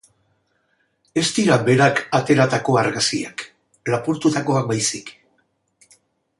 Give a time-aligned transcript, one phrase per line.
[1.21, 3.47] Ez dira berak ateratako argazkiak,
[3.97, 5.17] lapurtutakoak baizik.